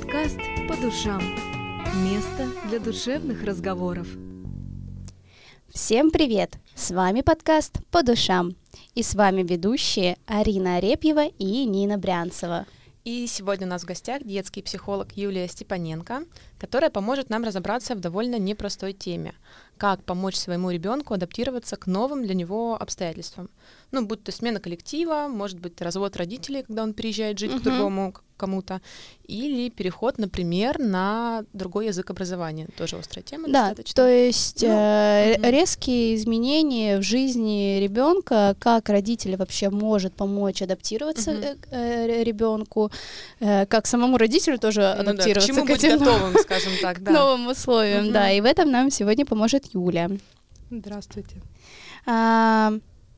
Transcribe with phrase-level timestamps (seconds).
[0.00, 1.20] Подкаст «По душам».
[2.02, 4.08] Место для душевных разговоров.
[5.68, 6.54] Всем привет!
[6.74, 8.56] С вами подкаст «По душам».
[8.94, 12.64] И с вами ведущие Арина Арепьева и Нина Брянцева.
[13.04, 16.24] И сегодня у нас в гостях детский психолог Юлия Степаненко,
[16.58, 19.34] которая поможет нам разобраться в довольно непростой теме.
[19.80, 23.48] Как помочь своему ребенку адаптироваться к новым для него обстоятельствам.
[23.92, 27.60] Ну, будь то смена коллектива, может быть, развод родителей, когда он переезжает жить uh-huh.
[27.60, 28.80] к другому кому-то,
[29.28, 32.68] или переход, например, на другой язык образования.
[32.76, 33.48] Тоже острая тема.
[33.48, 34.02] Да, достаточно.
[34.02, 35.50] то есть ну, э, угу.
[35.50, 41.40] резкие изменения в жизни ребенка, как родитель вообще может помочь адаптироваться угу.
[41.70, 42.90] э, ребенку,
[43.40, 47.12] э, как самому родителю тоже ну, адаптироваться да, к, к этим готовым, скажем так, да.
[47.12, 48.12] новым условиям, угу.
[48.14, 48.30] да.
[48.32, 50.10] И в этом нам сегодня поможет Юля.
[50.70, 51.42] Здравствуйте.
[52.06, 52.72] А,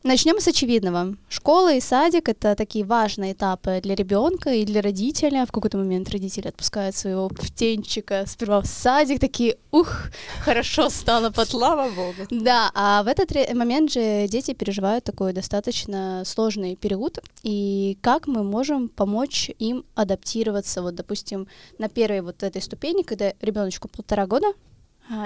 [0.05, 1.15] Начнем с очевидного.
[1.29, 5.47] Школа и садик это такие важные этапы для ребенка и для родителя.
[5.47, 10.09] В какой-то момент родители отпускают своего птенчика сперва в садик, такие, ух,
[10.41, 11.49] хорошо стало под.
[11.49, 12.27] Слава богу.
[12.31, 17.21] Да, а в этот момент же дети переживают такой достаточно сложный период.
[17.45, 21.47] И как мы можем помочь им адаптироваться, вот, допустим,
[21.79, 24.49] на первой вот этой ступени, когда ребеночку полтора года,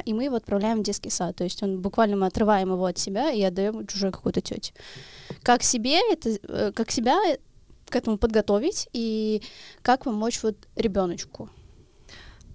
[0.05, 1.37] и мы его отправляем в детский сад.
[1.37, 4.73] То есть он буквально мы отрываем его от себя и отдаем чужой какой-то тете.
[5.43, 7.19] Как себе это, э, как себя
[7.89, 9.43] к этому подготовить и
[9.83, 11.51] как помочь вот ребеночку?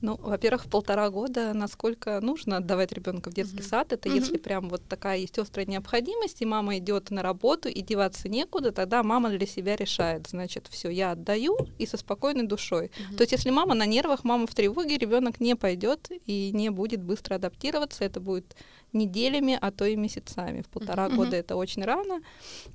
[0.01, 3.69] Ну, во-первых, полтора года, насколько нужно отдавать ребенка в детский mm-hmm.
[3.69, 4.15] сад, это mm-hmm.
[4.15, 8.71] если прям вот такая есть острая необходимость, и мама идет на работу, и деваться некуда,
[8.71, 12.87] тогда мама для себя решает, значит, все, я отдаю и со спокойной душой.
[12.87, 13.15] Mm-hmm.
[13.15, 17.03] То есть, если мама на нервах, мама в тревоге, ребенок не пойдет и не будет
[17.03, 18.55] быстро адаптироваться, это будет
[18.93, 20.61] неделями, а то и месяцами.
[20.61, 21.15] В полтора mm-hmm.
[21.15, 22.21] года это очень рано.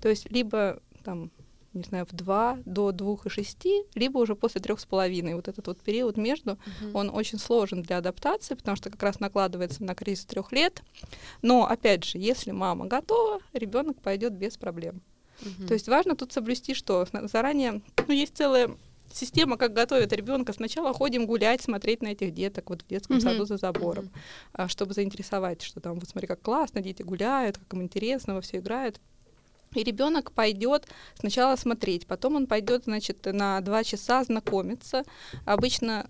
[0.00, 1.30] То есть, либо там
[1.76, 5.34] не знаю, в 2 до 2 и 6, либо уже после трех с половиной.
[5.34, 6.92] Вот этот вот период между, uh-huh.
[6.94, 10.82] он очень сложен для адаптации, потому что как раз накладывается на кризис трех лет.
[11.42, 15.02] Но, опять же, если мама готова, ребенок пойдет без проблем.
[15.40, 15.66] Uh-huh.
[15.68, 18.70] То есть важно тут соблюсти, что заранее, ну, есть целая
[19.12, 20.52] система, как готовят ребенка.
[20.52, 23.20] Сначала ходим гулять, смотреть на этих деток вот в детском uh-huh.
[23.20, 24.10] саду за забором,
[24.54, 24.68] uh-huh.
[24.68, 28.58] чтобы заинтересовать, что там, вот смотри, как классно, дети гуляют, как им интересно, во все
[28.58, 29.00] играют.
[29.74, 30.86] И ребенок пойдет
[31.18, 35.04] сначала смотреть, потом он пойдет, значит, на два часа знакомиться.
[35.44, 36.08] Обычно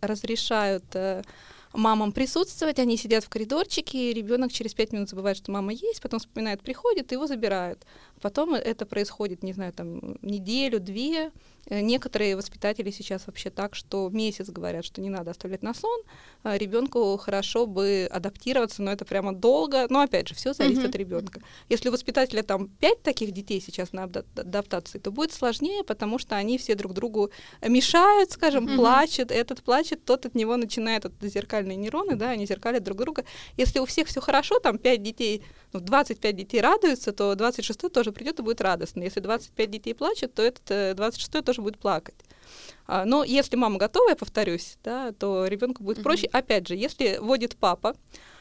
[0.00, 1.22] разрешают э,
[1.72, 6.02] мамам присутствовать, они сидят в коридорчике, и ребенок через пять минут забывает, что мама есть,
[6.02, 7.86] потом вспоминает, приходит, его забирают.
[8.20, 11.32] Потом это происходит, не знаю, там неделю, две,
[11.70, 16.00] некоторые воспитатели сейчас вообще так, что месяц говорят, что не надо оставлять на сон,
[16.42, 19.86] а ребенку хорошо бы адаптироваться, но это прямо долго.
[19.88, 20.88] Но опять же, все зависит mm-hmm.
[20.88, 21.40] от ребенка.
[21.68, 26.36] Если у воспитателя там пять таких детей сейчас на адаптации, то будет сложнее, потому что
[26.36, 27.30] они все друг другу
[27.66, 28.76] мешают, скажем, mm-hmm.
[28.76, 33.24] плачут, этот плачет, тот от него начинает от зеркальные нейроны, да, они зеркалят друг друга.
[33.56, 38.12] Если у всех все хорошо, там пять детей, ну, 25 детей радуются, то 26 тоже
[38.12, 39.02] придет и будет радостно.
[39.02, 42.14] Если 25 детей плачут, то этот 26 э, тоже будет плакать.
[42.86, 46.02] А, но если мама готова, я повторюсь, да, то ребенку будет mm-hmm.
[46.02, 46.26] проще.
[46.32, 47.94] Опять же, если водит папа,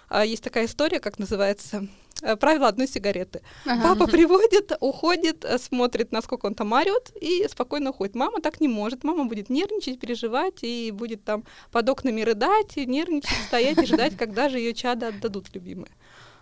[0.10, 1.88] а, есть такая история, как называется
[2.22, 3.42] э, правило одной сигареты.
[3.66, 3.96] Ага.
[3.96, 8.14] Папа приводит, уходит, смотрит, насколько он там орет, и спокойно уходит.
[8.16, 9.06] Мама так не может.
[9.06, 14.18] Мама будет нервничать, переживать, и будет там под окнами рыдать, и нервничать, стоять и ждать,
[14.18, 15.92] когда же ее чада отдадут любимые.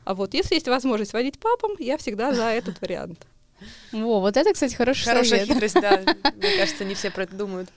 [0.05, 3.25] А вот если есть возможность водить папам, я всегда за этот вариант.
[3.91, 5.47] Во, вот это, кстати, хороший Хорошая совет.
[5.47, 6.01] хитрость, да.
[6.35, 7.69] Мне кажется, не все про это думают.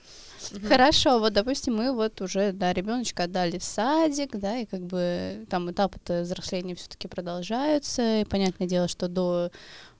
[0.67, 5.45] Хорошо, вот, допустим, мы вот уже, да, ребеночка отдали в садик, да, и как бы
[5.49, 9.51] там этапы взросления все-таки продолжаются, и понятное дело, что до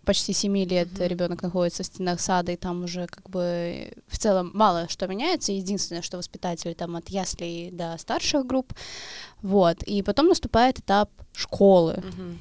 [0.05, 1.07] почти 7 лет mm-hmm.
[1.07, 5.51] ребенок находится в стенах сада, и там уже как бы в целом мало что меняется.
[5.51, 8.73] Единственное, что воспитатели там от яслей до старших групп.
[9.41, 9.83] Вот.
[9.83, 11.93] И потом наступает этап школы.
[11.93, 12.37] Mm-hmm.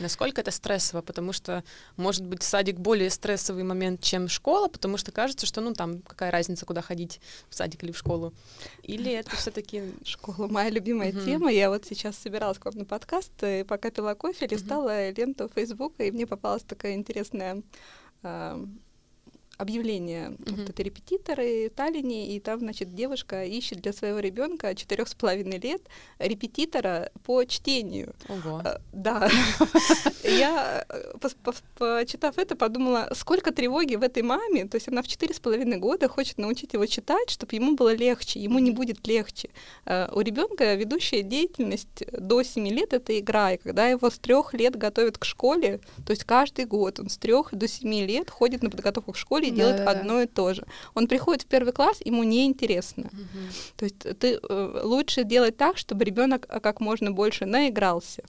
[0.00, 1.62] Насколько это стрессово, потому что,
[1.96, 6.30] может быть, садик более стрессовый момент, чем школа, потому что кажется, что, ну, там, какая
[6.30, 8.32] разница, куда ходить, в садик или в школу.
[8.82, 11.24] Или это все таки Школа моя любимая uh-huh.
[11.24, 11.52] тема.
[11.52, 15.16] Я вот сейчас собиралась к вам на подкаст, и пока пила кофе, листала uh-huh.
[15.16, 17.62] ленту Фейсбука, и мне попалась такая интересная
[19.60, 20.30] объявление.
[20.30, 20.56] Uh-huh.
[20.56, 25.14] Вот это репетиторы в Таллине, и там, значит, девушка ищет для своего ребенка четырех с
[25.14, 25.82] половиной лет
[26.18, 28.14] репетитора по чтению.
[28.28, 28.62] Ого.
[28.64, 29.28] А, да.
[30.24, 31.12] Я, э,
[31.78, 34.66] почитав это, подумала, сколько тревоги в этой маме.
[34.66, 37.94] То есть она в четыре с половиной года хочет научить его читать, чтобы ему было
[37.94, 38.40] легче.
[38.40, 39.50] Ему не будет легче.
[39.84, 43.52] А, у ребенка ведущая деятельность до семи лет это игра.
[43.52, 47.18] И когда его с трех лет готовят к школе, то есть каждый год он с
[47.18, 50.64] трех до семи лет ходит на подготовку к школе школе делает одно и то же.
[50.94, 53.04] Он приходит в первый класс, ему неинтересно.
[53.04, 53.38] Угу.
[53.76, 58.22] То есть ты э, лучше делать так, чтобы ребенок как можно больше наигрался.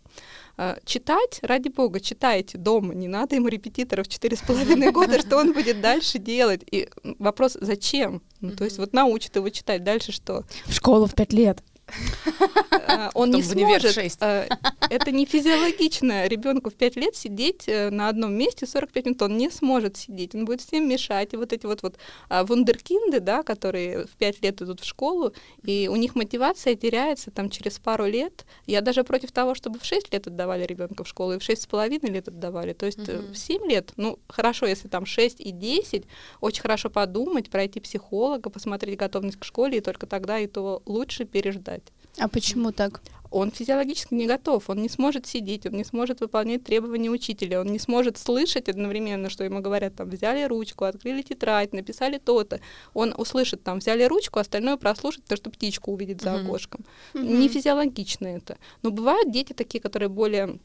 [0.58, 5.38] Э, читать, ради бога, читайте дома, не надо ему репетиторов четыре с половиной года, что
[5.38, 6.62] он будет дальше делать.
[6.72, 6.90] И
[7.20, 8.22] вопрос, зачем?
[8.42, 10.44] Ну, то есть вот научит его читать, дальше что?
[10.66, 11.64] В школу в пять лет.
[13.22, 13.98] Он не сможет.
[14.22, 14.48] Э,
[14.90, 16.28] это не физиологично.
[16.28, 19.22] Ребенку в 5 лет сидеть э, на одном месте 45 минут.
[19.22, 20.36] Он не сможет сидеть.
[20.36, 21.34] Он будет всем мешать.
[21.34, 21.98] И вот эти вот, вот
[22.30, 25.34] а, вундеркинды, да, которые в 5 лет идут в школу,
[25.64, 28.46] и у них мотивация теряется там через пару лет.
[28.66, 32.10] Я даже против того, чтобы в 6 лет отдавали ребенка в школу, и в 6,5
[32.12, 32.74] лет отдавали.
[32.74, 36.04] То есть в 7 лет, ну, хорошо, если там 6 и 10,
[36.42, 41.26] очень хорошо подумать, пройти психолога, посмотреть готовность к школе, и только тогда и то лучше
[41.26, 41.84] переждать.
[42.18, 43.02] А почему так?
[43.32, 47.68] он физиологически не готов, он не сможет сидеть, он не сможет выполнять требования учителя, он
[47.68, 52.60] не сможет слышать одновременно, что ему говорят, там, взяли ручку, открыли тетрадь, написали то-то.
[52.94, 56.82] Он услышит, там, взяли ручку, остальное прослушать, то, что птичку увидит за окошком.
[57.14, 57.38] Mm-hmm.
[57.40, 58.58] Не физиологично это.
[58.84, 60.60] Но бывают дети такие, которые более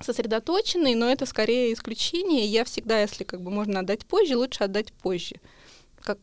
[0.00, 2.46] сосредоточенные, но это скорее исключение.
[2.46, 5.36] Я всегда, если как бы можно отдать позже, лучше отдать позже
[6.08, 6.18] как,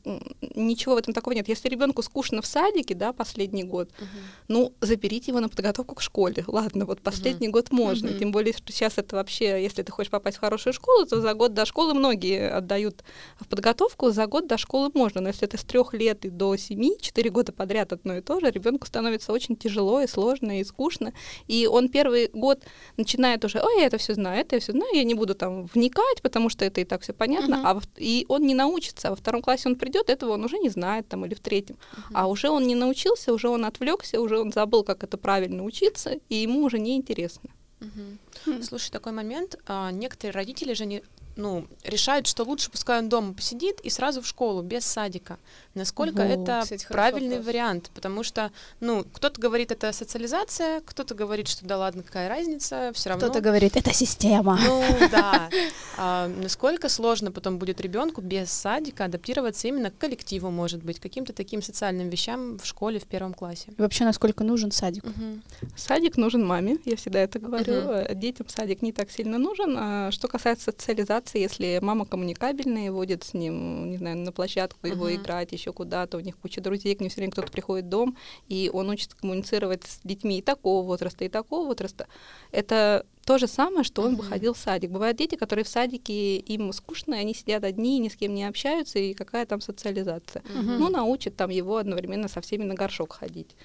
[0.56, 1.48] ничего в этом такого нет.
[1.48, 4.06] Если ребенку скучно в садике, да, последний год, uh-huh.
[4.48, 6.44] ну, заберите его на подготовку к школе.
[6.48, 7.52] Ладно, вот последний uh-huh.
[7.52, 8.08] год можно.
[8.08, 8.20] Uh-huh.
[8.20, 11.34] Тем более, что сейчас это вообще, если ты хочешь попасть в хорошую школу, то за
[11.36, 13.04] год до школы многие отдают
[13.40, 15.22] в подготовку, за год до школы можно.
[15.22, 18.40] Но если это с трех лет и до семи, четыре года подряд одно и то
[18.40, 21.14] же, ребенку становится очень тяжело и сложно и скучно.
[21.48, 22.64] И он первый год
[22.98, 25.66] начинает уже, ой, я это все знаю, это я все знаю, я не буду там
[25.66, 27.56] вникать, потому что это и так все понятно.
[27.56, 27.82] Uh-huh.
[27.82, 29.10] А и он не научится.
[29.10, 31.76] А во втором классе он придет, этого он уже не знает там или в третьем.
[31.76, 32.12] Uh-huh.
[32.14, 36.20] А уже он не научился, уже он отвлекся, уже он забыл, как это правильно учиться,
[36.30, 37.50] и ему уже не интересно.
[37.82, 38.64] Угу.
[38.64, 39.58] Слушай, такой момент.
[39.68, 41.04] А, некоторые родители же не
[41.36, 45.38] ну, решают, что лучше пускай он дома посидит и сразу в школу, без садика.
[45.74, 47.48] Насколько Во, это кстати, правильный вопрос.
[47.48, 47.92] вариант?
[47.94, 53.10] Потому что, ну, кто-то говорит, это социализация, кто-то говорит, что да ладно, какая разница, все
[53.10, 53.26] равно.
[53.26, 54.58] Кто-то говорит, это система.
[54.64, 55.50] Ну, да.
[55.98, 61.34] А, насколько сложно потом будет ребенку без садика адаптироваться именно к коллективу, может быть, каким-то
[61.34, 63.74] таким социальным вещам в школе в первом классе?
[63.78, 65.04] И вообще, насколько нужен садик?
[65.04, 65.70] Угу.
[65.76, 67.74] Садик нужен маме, я всегда это говорю.
[67.74, 68.16] Угу.
[68.16, 69.76] Детям садик не так сильно нужен.
[69.78, 74.88] А что касается социализации, ситуации, если мама коммуникабельная, водит с ним, не знаю, на площадку
[74.88, 75.16] его uh-huh.
[75.16, 78.18] играть, еще куда-то, у них куча друзей, к ним все время кто-то приходит в дом,
[78.48, 82.08] и он учится коммуницировать с детьми и такого возраста, и такого возраста,
[82.52, 84.18] это то же самое, что он uh-huh.
[84.18, 84.92] бы ходил в садик.
[84.92, 89.00] Бывают дети, которые в садике, им скучно, они сидят одни, ни с кем не общаются,
[89.00, 90.44] и какая там социализация.
[90.54, 93.56] Ну, научат там его одновременно со всеми на горшок ходить,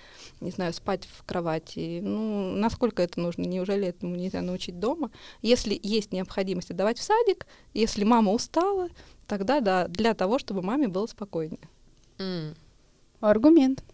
[0.41, 2.01] не знаю, спать в кровати.
[2.03, 3.43] Ну, насколько это нужно?
[3.43, 5.11] Неужели этому нельзя научить дома?
[5.43, 8.89] Если есть необходимость отдавать в садик, если мама устала,
[9.27, 11.69] тогда да, для того, чтобы маме было спокойнее.
[12.19, 12.57] Mm.
[13.21, 13.85] Аргумент.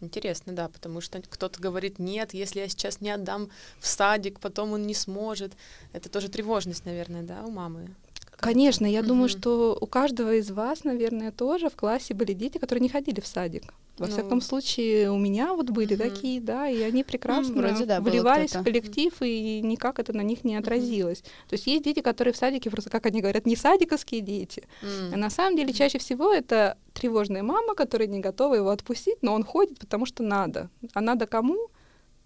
[0.00, 3.50] Интересно, да, потому что кто-то говорит, нет, если я сейчас не отдам
[3.80, 5.52] в садик, потом он не сможет.
[5.92, 7.88] Это тоже тревожность, наверное, да, у мамы.
[8.36, 9.08] Конечно, я угу.
[9.08, 13.20] думаю, что у каждого из вас, наверное, тоже в классе были дети, которые не ходили
[13.20, 13.74] в садик.
[13.98, 16.02] Во ну, всяком случае, у меня вот были угу.
[16.02, 20.22] такие, да, и они прекрасно ну, вроде, да, вливались в коллектив, и никак это на
[20.22, 21.20] них не отразилось.
[21.20, 21.28] Угу.
[21.48, 24.64] То есть есть дети, которые в садике просто, как они говорят, не садиковские дети.
[24.82, 25.14] Угу.
[25.14, 29.34] А на самом деле чаще всего это тревожная мама, которая не готова его отпустить, но
[29.34, 30.70] он ходит, потому что надо.
[30.94, 31.70] А надо кому?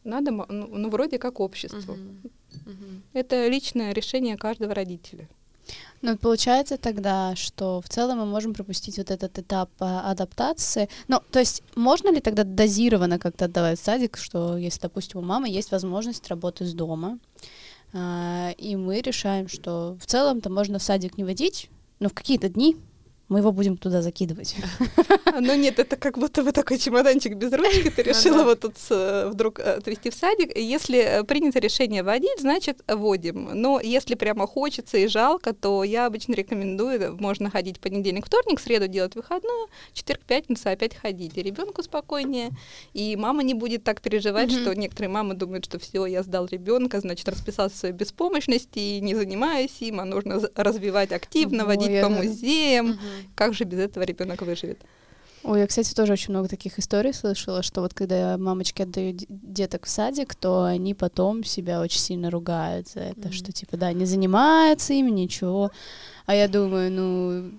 [0.04, 1.94] Надо, ну, ну вроде как обществу.
[1.94, 2.30] Угу.
[2.66, 3.02] Угу.
[3.12, 5.28] Это личное решение каждого родителя.
[6.02, 10.88] Ну, получается тогда, что в целом мы можем пропустить вот этот этап а, адаптации.
[11.06, 15.22] Ну, то есть можно ли тогда дозированно как-то отдавать в садик, что если, допустим, у
[15.22, 17.20] мамы есть возможность работы с дома,
[17.92, 22.48] а, и мы решаем, что в целом-то можно в садик не водить, но в какие-то
[22.48, 22.76] дни
[23.32, 24.56] мы его будем туда закидывать.
[25.40, 29.30] Ну нет, это как будто бы такой чемоданчик без ручки, ты решила вот тут э,
[29.32, 30.54] вдруг э, отвезти в садик.
[30.54, 33.48] Если э, принято решение водить, значит, водим.
[33.54, 38.88] Но если прямо хочется и жалко, то я обычно рекомендую, можно ходить понедельник, вторник, среду
[38.88, 41.38] делать выходную, четверг, пятница опять ходить.
[41.38, 42.50] И ребенку спокойнее,
[42.92, 47.00] и мама не будет так переживать, что некоторые мамы думают, что все, я сдал ребенка,
[47.00, 52.10] значит, расписался в своей беспомощности и не занимаюсь им, а нужно развивать активно, водить по
[52.10, 52.98] музеям,
[53.34, 54.78] как же без этого ребенок выживет?
[55.44, 59.86] Ой, я, кстати, тоже очень много таких историй слышала, что вот когда мамочки отдают деток
[59.86, 63.32] в садик, то они потом себя очень сильно ругают за это, mm-hmm.
[63.32, 65.72] что типа, да, не занимаются ими, ничего.
[66.26, 67.50] А я думаю, ну,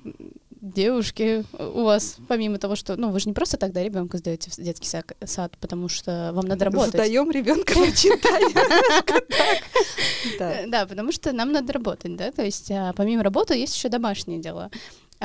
[0.63, 4.55] девушки, у вас, помимо того, что, ну, вы же не просто тогда ребенка сдаете в
[4.55, 6.93] детский сад, сад, потому что вам надо работать.
[6.93, 8.53] Сдаем ребенка читаем.
[10.71, 14.39] Да, потому что нам надо работать, да, то есть а помимо работы есть еще домашние
[14.39, 14.71] дела.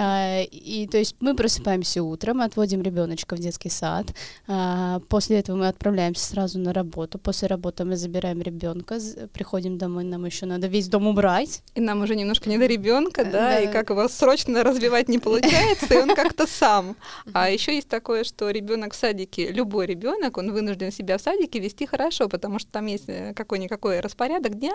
[0.00, 4.06] А, и то есть мы просыпаемся утром, отводим ребеночка в детский сад.
[4.46, 7.18] А, после этого мы отправляемся сразу на работу.
[7.18, 8.98] После работы мы забираем ребенка,
[9.32, 11.64] приходим домой, нам еще надо весь дом убрать.
[11.74, 15.18] И нам уже немножко не до ребенка, да, да, и как его срочно развивать не
[15.18, 16.96] получается, и он как-то сам.
[17.32, 21.58] А еще есть такое, что ребенок в садике, любой ребенок, он вынужден себя в садике
[21.58, 24.74] вести хорошо, потому что там есть э, какой-никакой распорядок дня,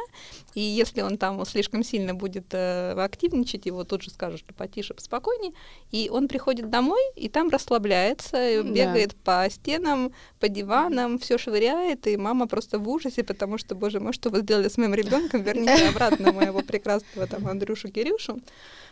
[0.54, 4.94] и если он там слишком сильно будет э, активничать, его тут же скажут, что потише,
[5.14, 5.54] спокойнее,
[5.92, 8.64] и он приходит домой и там расслабляется, да.
[8.64, 14.00] бегает по стенам, по диванам, все швыряет, и мама просто в ужасе, потому что, боже
[14.00, 18.42] мой, что вы сделали с моим ребенком, верните обратно моего прекрасного там Андрюшу Кирюшу.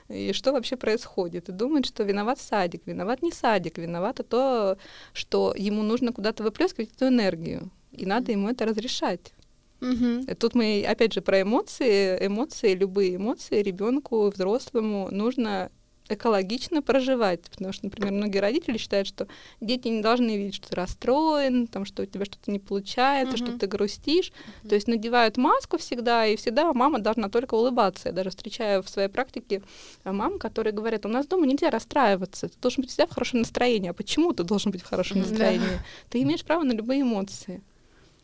[0.10, 1.50] И что вообще происходит?
[1.50, 4.78] И думает, что виноват садик, виноват не садик, виновато то,
[5.14, 7.72] что ему нужно куда-то выплескивать эту энергию.
[7.94, 9.34] И надо ему это разрешать.
[9.82, 10.36] Угу.
[10.40, 12.26] Тут мы опять же про эмоции.
[12.26, 15.72] Эмоции, любые эмоции ребенку, взрослому нужно
[16.14, 17.42] экологично проживать.
[17.50, 19.28] Потому что, например, многие родители считают, что
[19.60, 23.48] дети не должны видеть, что ты расстроен, там, что у тебя что-то не получается, mm-hmm.
[23.48, 24.32] что ты грустишь.
[24.32, 24.70] Mm-hmm.
[24.70, 28.10] То есть надевают маску всегда, и всегда мама должна только улыбаться.
[28.10, 29.62] Я даже встречаю в своей практике
[30.04, 33.40] э, мам, которые говорят, у нас дома нельзя расстраиваться, ты должен быть всегда в хорошем
[33.40, 33.90] настроении.
[33.90, 35.68] А почему ты должен быть в хорошем настроении?
[35.68, 36.10] Mm-hmm.
[36.10, 37.62] Ты имеешь право на любые эмоции.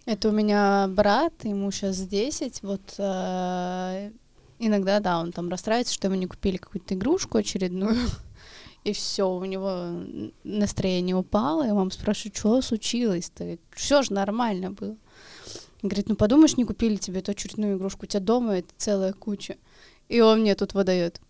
[0.06, 4.12] Это у меня брат, ему сейчас 10, вот э,
[4.60, 8.10] Иногда, да, он там расстраивается, что ему не купили какую-то игрушку очередную,
[8.84, 10.04] и все, у него
[10.44, 13.58] настроение упало, и мама спрашивает, что случилось-то?
[13.72, 14.96] Все же нормально было.
[15.84, 19.58] Говорит, ну подумаешь, не купили тебе эту очередную игрушку, у тебя дома это целая куча.
[20.10, 21.22] И он мне тут выдает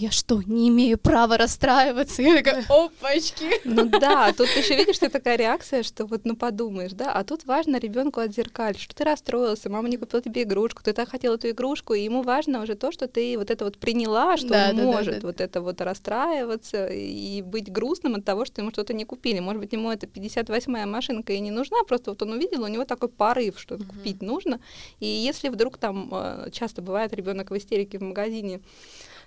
[0.00, 2.22] я что, не имею права расстраиваться?
[2.22, 3.60] Я такая, опачки.
[3.64, 7.44] Ну да, тут еще видишь, что такая реакция, что вот, ну подумаешь, да, а тут
[7.44, 11.50] важно ребенку отзеркалить, что ты расстроился, мама не купила тебе игрушку, ты так хотел эту
[11.50, 14.76] игрушку, и ему важно уже то, что ты вот это вот приняла, что да, он
[14.76, 15.26] да, может да, да.
[15.26, 19.40] вот это вот расстраиваться и быть грустным от того, что ему что-то не купили.
[19.40, 22.86] Может быть, ему эта 58-я машинка и не нужна, просто вот он увидел, у него
[22.86, 23.86] такой порыв, что uh-huh.
[23.86, 24.60] купить нужно.
[24.98, 28.60] И если вдруг там э, часто бывает ребенок в истерике в магазине,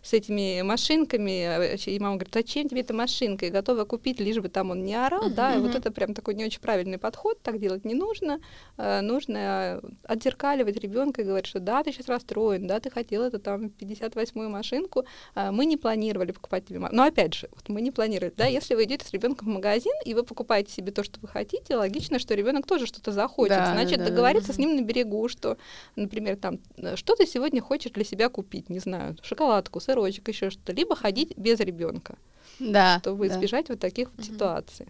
[0.03, 4.49] с этими машинками, и мама говорит, зачем тебе эта машинка, и готова купить, лишь бы
[4.49, 5.33] там он не орал, uh-huh.
[5.33, 8.39] да, и вот это прям такой не очень правильный подход, так делать не нужно,
[8.77, 13.39] э, нужно отзеркаливать ребенка и говорить, что да, ты сейчас расстроен, да, ты хотел эту
[13.39, 15.05] там 58-ю машинку,
[15.35, 18.75] э, мы не планировали покупать тебе, но опять же, вот мы не планировали, да, если
[18.75, 22.19] вы идете с ребенком в магазин и вы покупаете себе то, что вы хотите, логично,
[22.19, 24.53] что ребенок тоже что-то захочет, да, значит, да, договориться да.
[24.53, 25.57] с ним на берегу, что,
[25.95, 30.49] например, там, э, что ты сегодня хочешь для себя купить, не знаю, шоколадку, сырочек, еще
[30.49, 32.15] что-то, либо ходить без ребенка,
[32.59, 33.35] да, чтобы да.
[33.35, 34.87] избежать вот таких вот ситуаций.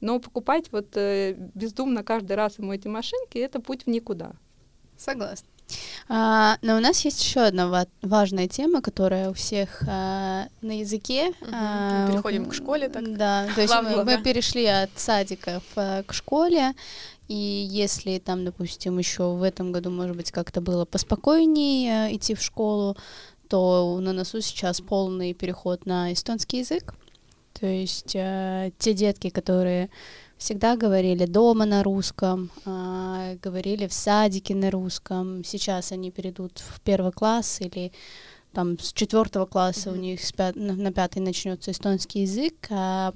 [0.00, 4.32] Но покупать вот э, бездумно каждый раз ему эти машинки это путь в никуда.
[4.96, 5.48] Согласна.
[6.08, 10.80] А, но у нас есть еще одна ва- важная тема, которая у всех а, на
[10.80, 11.28] языке.
[11.40, 11.50] Угу.
[11.52, 13.16] А, Переходим к школе, так.
[13.16, 16.74] Да, то есть мы, мы перешли от садиков а, к школе,
[17.28, 22.34] и если там, допустим, еще в этом году, может быть, как-то было поспокойнее а, идти
[22.34, 22.96] в школу,
[23.48, 26.94] то на носу сейчас полный переход на эстонский язык.
[27.58, 29.90] То есть э, те детки, которые
[30.36, 36.80] всегда говорили дома на русском, э, говорили в садике на русском, сейчас они перейдут в
[36.80, 37.92] первый класс или
[38.52, 39.92] там с четвертого класса mm-hmm.
[39.92, 42.54] у них с пят- на, пятый начнется эстонский язык.
[42.70, 43.12] А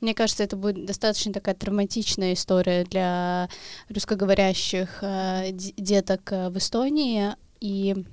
[0.00, 3.48] мне кажется, это будет достаточно такая травматичная история для
[3.88, 7.34] русскоговорящих э, деток в Эстонии.
[7.60, 8.04] И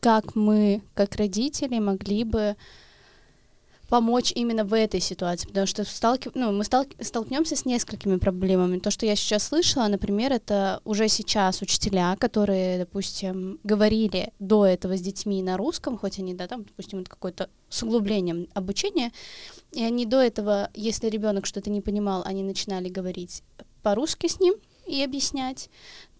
[0.00, 2.56] как мы, как родители, могли бы
[3.90, 6.30] помочь именно в этой ситуации, потому что сталки...
[6.34, 6.88] ну, мы сталк...
[7.00, 8.78] столкнемся с несколькими проблемами.
[8.78, 14.96] То, что я сейчас слышала, например, это уже сейчас учителя, которые, допустим, говорили до этого
[14.96, 19.12] с детьми на русском, хоть они, да, там, допустим, это какое-то с углублением обучения,
[19.72, 23.42] и они до этого, если ребенок что-то не понимал, они начинали говорить
[23.82, 24.54] по-русски с ним
[24.86, 25.68] и объяснять,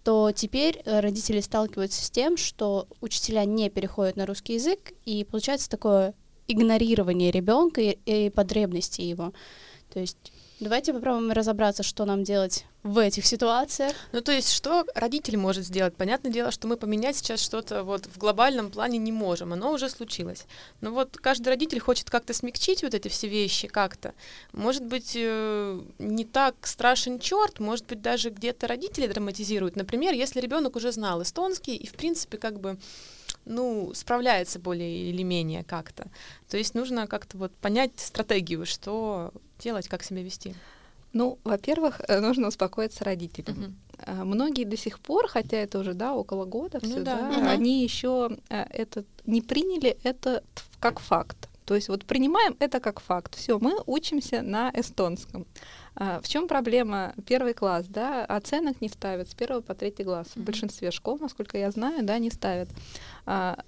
[0.03, 5.25] то теперь э, родители сталкиваются с тем, что учителя не переходят на русский язык, и
[5.25, 6.15] получается такое
[6.49, 9.33] игнорирование ребенка и, и потребностей его.
[9.93, 13.93] То есть давайте попробуем разобраться, что нам делать в этих ситуациях.
[14.13, 15.95] Ну, то есть, что родитель может сделать?
[15.95, 19.89] Понятное дело, что мы поменять сейчас что-то вот в глобальном плане не можем, оно уже
[19.89, 20.47] случилось.
[20.81, 24.15] Но вот каждый родитель хочет как-то смягчить вот эти все вещи как-то.
[24.53, 29.77] Может быть, э, не так страшен черт, может быть, даже где-то родители драматизируют.
[29.77, 32.79] Например, если ребенок уже знал эстонский и, в принципе, как бы
[33.45, 36.07] ну, справляется более или менее как-то.
[36.49, 40.55] То есть нужно как-то вот понять стратегию, что делать, как себя вести.
[41.13, 43.77] Ну, во-первых, э, нужно успокоиться родителям.
[43.99, 44.25] Uh-huh.
[44.25, 47.49] Многие до сих пор, хотя это уже да около года, ну, все, да, да, uh-huh.
[47.49, 50.43] они еще э, это не приняли это
[50.79, 51.51] как факт.
[51.71, 53.37] То есть вот принимаем это как факт.
[53.37, 55.47] Все, мы учимся на эстонском.
[55.95, 57.15] А, в чем проблема?
[57.27, 60.29] Первый класс, да, оценок не ставят с первого по третий класс.
[60.35, 62.69] В большинстве школ, насколько я знаю, да, не ставят.
[63.25, 63.63] А,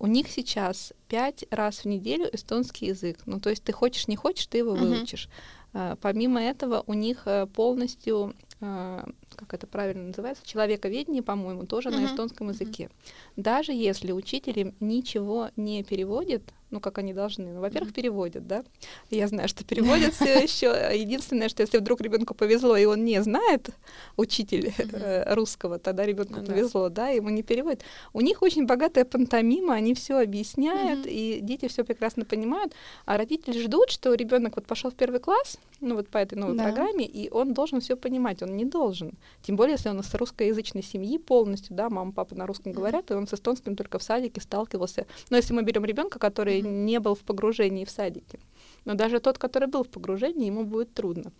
[0.00, 3.18] у них сейчас пять раз в неделю эстонский язык.
[3.26, 5.28] Ну, то есть ты хочешь, не хочешь, ты его выучишь.
[5.72, 11.88] А, помимо этого, у них э, полностью а, как это правильно называется, человековедение, по-моему, тоже
[11.88, 12.00] uh-huh.
[12.00, 12.84] на эстонском языке.
[12.84, 13.32] Uh-huh.
[13.36, 17.52] Даже если учитель ничего не переводит, ну, как они должны.
[17.52, 18.64] Ну, во-первых, переводят, да.
[19.10, 20.68] Я знаю, что переводят все еще.
[20.94, 23.70] Единственное, что если вдруг ребенку повезло, и он не знает
[24.16, 25.34] учитель mm-hmm.
[25.34, 27.08] русского, тогда ребенку ну, повезло, да.
[27.08, 27.82] ему не переводят.
[28.12, 32.72] У них очень богатая пантомима, они все объясняют, и дети все прекрасно понимают.
[33.04, 36.56] А родители ждут, что ребенок вот пошел в первый класс, ну, вот по этой новой
[36.56, 38.42] программе, и он должен все понимать.
[38.42, 39.12] Он не должен.
[39.42, 43.14] Тем более, если он из русскоязычной семьи полностью, да, мама, папа на русском говорят, и
[43.14, 45.06] он с эстонским только в садике сталкивался.
[45.30, 48.38] Но если мы берем ребенка, который не был в погружении в садике.
[48.84, 51.32] Но даже тот, который был в погружении, ему будет трудно.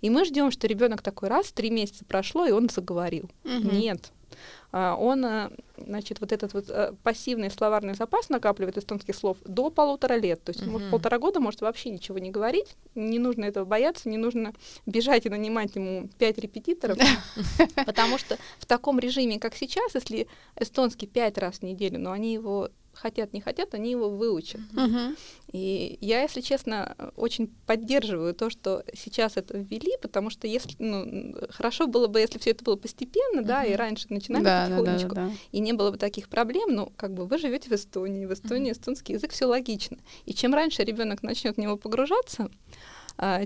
[0.00, 3.30] И мы ждем, что ребенок такой раз, три месяца прошло, и он заговорил.
[3.44, 3.76] Угу.
[3.76, 4.12] Нет.
[4.72, 9.70] А, он, а, значит, вот этот вот а, пассивный словарный запас накапливает эстонских слов до
[9.70, 10.42] полутора лет.
[10.42, 10.72] То есть угу.
[10.72, 12.76] может, полтора года может вообще ничего не говорить.
[12.94, 14.52] Не нужно этого бояться, не нужно
[14.84, 16.98] бежать и нанимать ему пять репетиторов.
[17.86, 20.28] Потому что в таком режиме, как сейчас, если
[20.58, 24.60] эстонский пять раз в неделю, но они его хотят, не хотят, они его выучат.
[24.74, 25.16] Uh-huh.
[25.52, 31.34] И я, если честно, очень поддерживаю то, что сейчас это ввели, потому что если, ну,
[31.50, 33.46] хорошо было бы, если все это было постепенно, uh-huh.
[33.46, 35.34] да, и раньше начинали да, потихонечку, да, да, да.
[35.52, 38.70] и не было бы таких проблем, ну, как бы вы живете в Эстонии, в Эстонии
[38.70, 38.76] uh-huh.
[38.76, 39.98] эстонский язык, все логично.
[40.24, 42.50] И чем раньше ребенок начнет в него погружаться,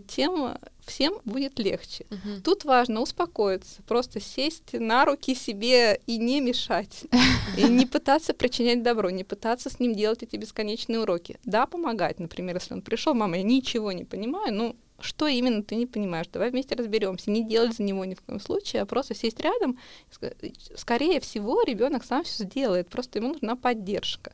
[0.07, 2.07] тем всем будет легче.
[2.11, 2.43] Угу.
[2.45, 7.05] Тут важно успокоиться, просто сесть на руки себе и не мешать.
[7.57, 11.39] И не пытаться причинять добро, не пытаться с ним делать эти бесконечные уроки.
[11.45, 12.21] Да, помогать.
[12.21, 16.27] Например, если он пришел, мама, я ничего не понимаю, ну, что именно ты не понимаешь,
[16.33, 17.31] давай вместе разберемся.
[17.31, 19.79] Не делать за него ни в коем случае, а просто сесть рядом.
[20.77, 24.33] Скорее всего, ребенок сам все сделает, просто ему нужна поддержка.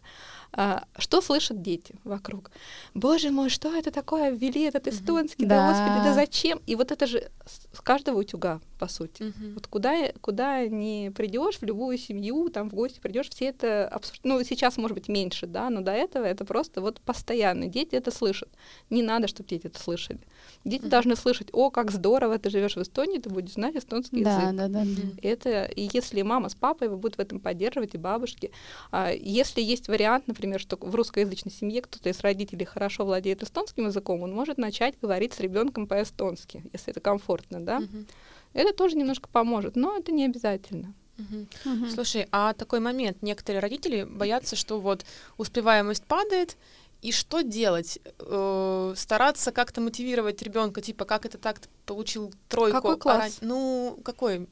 [0.52, 2.50] А, что слышат дети вокруг?
[2.94, 4.30] Боже мой, что это такое?
[4.30, 6.60] Ввели этот эстонский, да, да господи, да зачем?
[6.66, 9.22] И вот это же с каждого утюга, по сути.
[9.22, 9.54] Угу.
[9.54, 14.24] Вот куда, куда не придешь, в любую семью, там в гости придешь, все это обсуждают.
[14.24, 17.66] Ну, сейчас, может быть, меньше, да, но до этого это просто вот постоянно.
[17.66, 18.48] Дети это слышат.
[18.90, 20.20] Не надо, чтобы дети это слышали.
[20.64, 20.90] Дети угу.
[20.90, 24.56] должны слышать, о, как здорово, ты живешь в Эстонии, ты будешь знать эстонский да, язык.
[24.56, 25.00] Да, да, да.
[25.22, 28.50] Это, и если мама с папой будут в этом поддерживать, и бабушки,
[28.90, 33.86] а, если есть вариант, например, что в русскоязычной семье кто-то из родителей хорошо владеет эстонским
[33.86, 37.78] языком, он может начать говорить с ребенком по-эстонски, если это комфортно, да.
[37.78, 38.04] Угу.
[38.52, 40.94] Это тоже немножко поможет, но это не обязательно.
[41.18, 41.72] Угу.
[41.72, 41.90] Угу.
[41.90, 45.04] Слушай, а такой момент, некоторые родители боятся, что вот
[45.38, 46.56] успеваемость падает,
[47.02, 47.98] и что делать?
[48.18, 52.76] Э, стараться как-то мотивировать ребенка, типа, как это так получил тройку?
[52.76, 53.38] Какой класс?
[53.40, 54.48] А, ну, какой?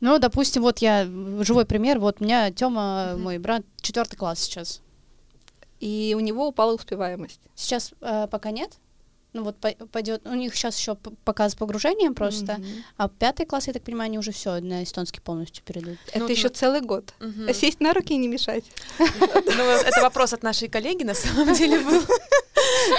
[0.00, 1.04] Ну, допустим, вот я
[1.40, 1.98] живой пример.
[1.98, 4.80] Вот у меня Тёма, мой брат, четвертый класс сейчас.
[5.80, 7.40] И у него упала успеваемость.
[7.54, 8.78] Сейчас э, пока нет.
[9.32, 9.56] Ну вот
[9.92, 12.82] пойдет, у них сейчас еще показ с погружением просто, mm-hmm.
[12.96, 15.98] а пятый класс, я так понимаю, они уже все на эстонский полностью перейдут.
[16.08, 16.54] Это ну, еще ну...
[16.54, 17.14] целый год.
[17.20, 17.54] Mm-hmm.
[17.54, 18.64] Сесть на руки и не мешать.
[18.98, 22.02] Ну, это вопрос от нашей коллеги, на самом деле, был.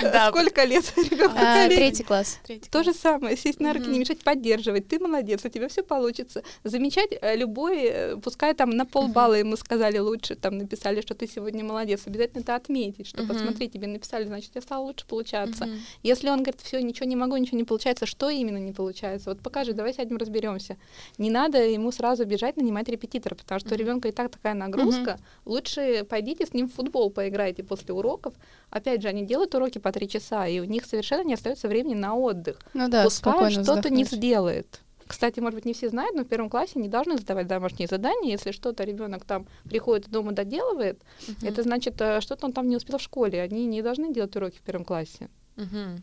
[0.01, 0.29] Да.
[0.29, 1.35] Сколько лет ребенку?
[1.37, 2.39] А, третий класс.
[2.71, 3.37] То же самое.
[3.37, 4.87] Сесть на руки, не мешать, поддерживать.
[4.87, 6.43] Ты молодец, у тебя все получится.
[6.63, 11.27] Замечать э, любой, э, пускай там на полбалла ему сказали лучше, там написали, что ты
[11.27, 12.01] сегодня молодец.
[12.05, 15.69] Обязательно это отметить, что посмотри, тебе написали, значит, я стала лучше получаться.
[16.03, 19.29] Если он говорит, все, ничего не могу, ничего не получается, что именно не получается?
[19.29, 20.77] Вот покажи, давай сядем разберемся.
[21.17, 25.19] Не надо ему сразу бежать нанимать репетитора, потому что у ребенка и так такая нагрузка.
[25.45, 28.33] Лучше пойдите с ним в футбол поиграйте после уроков.
[28.69, 31.95] Опять же, они делают уроки по три часа, и у них совершенно не остается времени
[31.95, 32.59] на отдых.
[32.73, 34.81] Ну да, Пускай что-то не сделает.
[35.07, 38.31] Кстати, может быть, не все знают, но в первом классе не должны сдавать домашние задания.
[38.31, 41.49] Если что-то ребенок там приходит дома доделывает, uh-huh.
[41.49, 43.41] это значит, э, что-то он там не успел в школе.
[43.41, 45.29] Они не должны делать уроки в первом классе.
[45.57, 45.99] Uh-huh.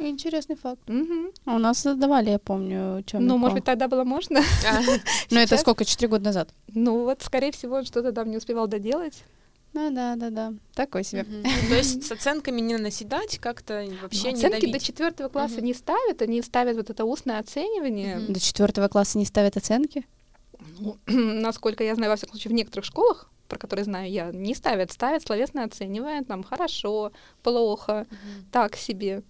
[0.00, 0.80] Интересный факт.
[0.88, 1.32] Угу.
[1.46, 3.26] у нас задавали, я помню, чем.
[3.26, 4.40] Ну, может быть, тогда было можно.
[5.30, 6.48] Ну, это сколько, четыре года назад?
[6.68, 9.24] Ну, вот, скорее всего, он что-то там не успевал доделать.
[9.72, 10.52] Ну да, да, да.
[10.74, 11.24] Такой себе.
[11.24, 15.74] То есть с оценками не наседать как-то вообще ну, не Оценки до четвертого класса не
[15.74, 18.18] ставят, они ставят вот это устное оценивание.
[18.18, 20.06] До четвертого класса не ставят оценки?
[20.78, 24.54] Ну, насколько я знаю, во всяком случае, в некоторых школах, про которые знаю я, не
[24.54, 24.92] ставят.
[24.92, 28.06] Ставят словесно оценивая, там, хорошо, плохо,
[28.50, 29.22] так себе.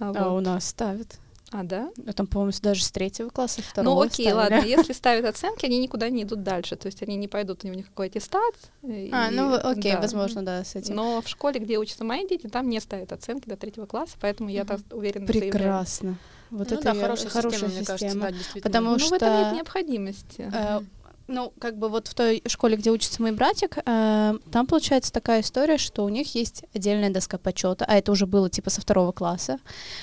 [0.00, 0.38] А, а вот.
[0.38, 1.18] у нас ставят.
[1.50, 1.90] А, да?
[2.06, 4.32] А там, по-моему, даже с третьего класса, Ну второго окей, ставили.
[4.54, 7.68] ладно, если ставят оценки, они никуда не идут дальше, то есть они не пойдут, у
[7.68, 8.54] них какой аттестат.
[8.82, 10.00] э, А, ну окей, да.
[10.00, 10.94] возможно, да, с этим.
[10.94, 14.50] Но в школе, где учатся мои дети, там не ставят оценки до третьего класса, поэтому
[14.50, 15.26] я так заявляю.
[15.26, 16.16] Прекрасно.
[16.50, 18.22] Вот ну это да, я- хорошая, хорошая система, мне кажется, система.
[18.26, 18.62] да, действительно.
[18.62, 19.08] Потому Ну, что...
[19.08, 20.50] в этом нет необходимости.
[20.52, 20.80] Э,
[21.28, 25.42] ну, как бы вот в той школе, где учится мой братик, э, там получается такая
[25.42, 29.12] история, что у них есть отдельная доска почета, а это уже было типа со второго
[29.12, 29.58] класса.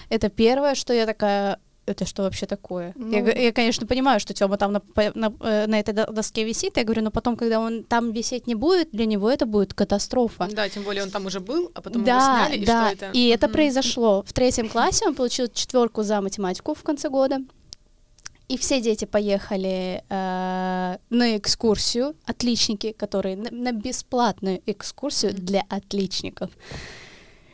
[0.09, 1.59] Это первое, что я такая.
[1.87, 2.93] Это что вообще такое?
[2.95, 3.25] Я, Ну.
[3.25, 4.81] г- я, конечно, понимаю, что Тёма там на,
[5.13, 6.77] на, э, на этой до- доске висит.
[6.77, 10.47] Я говорю, но потом, когда он там висеть не будет, для него это будет катастрофа.
[10.51, 12.85] Да, тем более он там уже был, а потом его да, сняли, и да.
[12.87, 13.11] что это?
[13.17, 13.53] И это Мгм.
[13.53, 15.05] произошло в третьем классе.
[15.07, 17.37] Он получил четверку за математику в конце года.
[18.47, 26.51] И все дети поехали э, на экскурсию, отличники, которые на, на бесплатную экскурсию для отличников.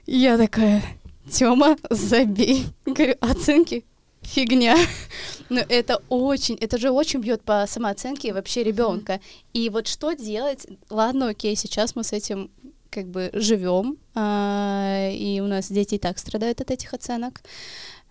[0.05, 0.83] И я такая,
[1.31, 2.65] Тёма, забей.
[2.85, 3.85] Говорю, оценки
[4.21, 4.77] фигня.
[5.49, 9.19] Но это очень, это же очень бьет по самооценке вообще ребенка.
[9.53, 10.67] И вот что делать?
[10.89, 12.49] Ладно, окей, сейчас мы с этим
[12.89, 17.41] как бы живем, и у нас дети и так страдают от этих оценок.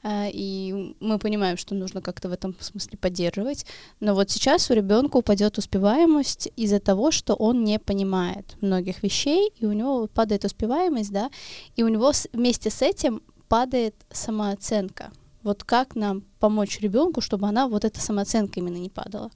[0.02, 3.66] А, И мы понимаем, что нужно как-то в этом смысле поддерживать.
[4.00, 9.52] Но вот сейчас у ребенка упадет успеваемость из-за того, что он не понимает многих вещей,
[9.58, 11.30] и у него падает успеваемость, да,
[11.76, 15.10] и у него вместе с этим падает самооценка.
[15.42, 19.30] Вот как нам помочь ребенку, чтобы она вот эта самооценка именно не падала?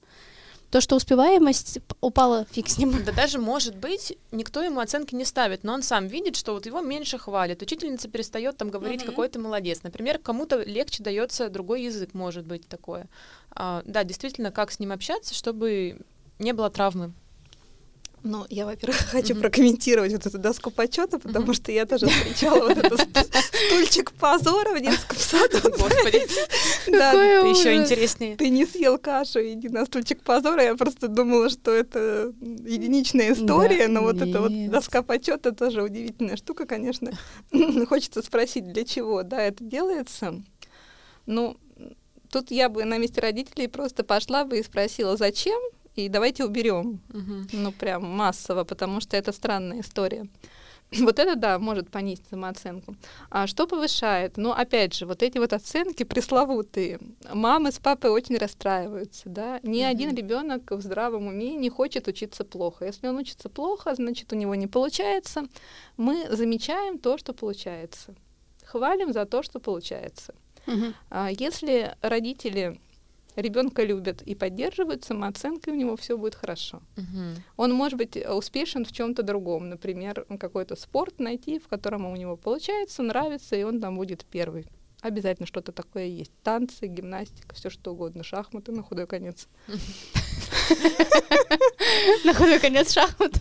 [0.71, 3.03] То, что успеваемость упала, фиг с ним.
[3.05, 6.65] Да даже, может быть, никто ему оценки не ставит, но он сам видит, что вот
[6.65, 7.61] его меньше хвалят.
[7.61, 9.09] Учительница перестает там говорить, Мгм.
[9.11, 9.83] какой ты молодец.
[9.83, 13.07] Например, кому-то легче дается другой язык, может быть такое.
[13.51, 15.99] А, да, действительно, как с ним общаться, чтобы
[16.39, 17.13] не было травмы.
[18.27, 19.41] Ну, я, во-первых, хочу Мгм.
[19.43, 21.53] прокомментировать вот эту доску почета, потому Мгм.
[21.53, 22.99] что я тоже встречала вот этот
[23.69, 25.59] стульчик позора в детском саду.
[25.61, 26.21] Господи,
[26.91, 27.13] Да,
[27.47, 28.35] еще интереснее.
[28.35, 30.63] ты не съел кашу, иди на стульчик позора.
[30.63, 36.35] Я просто думала, что это единичная история, но вот эта вот доска почета тоже удивительная
[36.35, 37.11] штука, конечно.
[37.87, 40.41] Хочется спросить, для чего, да, это делается.
[41.27, 41.57] Ну,
[42.31, 45.61] тут я бы на месте родителей просто пошла бы и спросила, зачем,
[45.95, 46.99] и давайте уберем.
[47.13, 47.47] Мгм.
[47.53, 50.27] Ну, прям массово, потому что это странная история.
[50.99, 52.95] Вот это, да, может понизить самооценку.
[53.31, 54.37] А что повышает?
[54.37, 56.99] Ну, опять же, вот эти вот оценки пресловутые.
[57.33, 59.59] Мамы с папой очень расстраиваются, да.
[59.63, 59.89] Ни Мгм.
[59.89, 62.85] один ребенок в здравом уме не хочет учиться плохо.
[62.85, 65.47] Если он учится плохо, значит, у него не получается.
[65.97, 68.13] Мы замечаем то, что получается.
[68.63, 70.35] Хвалим за то, что получается.
[71.09, 72.79] А Если родители
[73.35, 76.81] ребенка любят и поддерживают, самооценкой у него все будет хорошо.
[76.95, 77.35] Мгм.
[77.57, 82.15] Он может быть э, успешен в чем-то другом, например, какой-то спорт найти, в котором у
[82.15, 84.65] него получается, нравится, и он там будет первый.
[85.05, 86.31] Обязательно что-то такое есть.
[86.41, 89.47] Танцы, гимнастика, все что угодно, шахматы на худой конец.
[92.23, 93.33] На худой конец шахмат.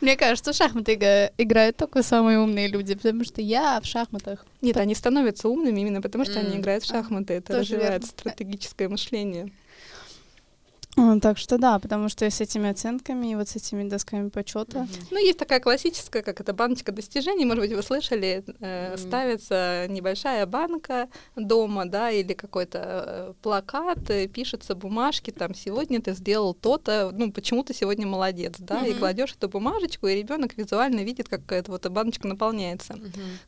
[0.00, 0.94] Мне кажется, шахматы
[1.38, 4.44] играют только самые умные люди, потому что я в шахматах.
[4.60, 7.34] Нет, они становятся умными именно потому, что они играют в шахматы.
[7.34, 9.52] Это развивает стратегическое мышление.
[10.98, 14.86] А, Так что да, потому что с этими оценками и вот с этими досками почета.
[15.10, 20.44] Ну, есть такая классическая, как это баночка достижений, может быть, вы слышали, э, ставится небольшая
[20.46, 27.12] банка дома, да, или какой-то э, плакат, э, пишется бумажки, там, сегодня ты сделал то-то,
[27.16, 31.50] ну, почему ты сегодня молодец, да, и кладешь эту бумажечку, и ребенок визуально видит, как
[31.52, 32.98] эта вот баночка наполняется.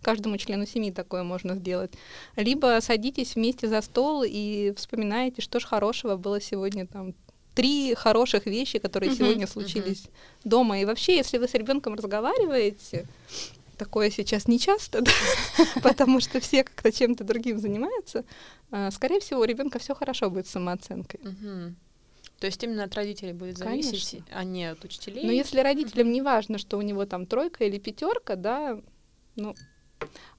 [0.03, 1.93] Каждому члену семьи такое можно сделать.
[2.37, 7.15] Либо садитесь вместе за стол и вспоминаете, что ж хорошего было сегодня там
[7.61, 10.05] три хороших вещи, которые Мгм, сегодня случились
[10.45, 10.81] дома.
[10.81, 13.07] И вообще, если вы с ребенком разговариваете,
[13.77, 15.13] такое сейчас не часто, да,
[15.83, 18.25] потому что все как-то чем-то другим занимаются,
[18.71, 21.21] а, скорее всего, у ребенка все хорошо будет с самооценкой.
[22.39, 24.27] То есть именно от родителей будет зависеть, Конечно.
[24.33, 25.27] а не от учителей.
[25.27, 28.81] Но если родителям не важно, что у него там тройка или пятерка, да,
[29.37, 29.55] ну,